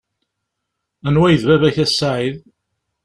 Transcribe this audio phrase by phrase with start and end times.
[1.07, 2.37] Anwa ay d baba-k a Saɛid.